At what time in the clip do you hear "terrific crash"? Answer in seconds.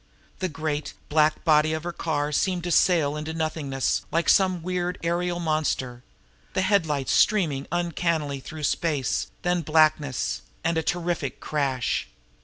10.81-12.07